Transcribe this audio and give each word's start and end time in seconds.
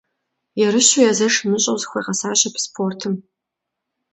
Ерыщу, 0.67 0.99
езэш 1.11 1.35
имыщӏэу 1.45 1.77
зыхуигъэсащ 1.81 2.41
абы 2.47 2.59
спортым. 2.65 3.13